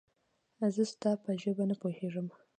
زه 0.73 0.83
ستا 0.91 1.11
په 1.23 1.29
ژبه 1.41 1.63
نه 1.69 1.75
پوهېږم 1.81 2.27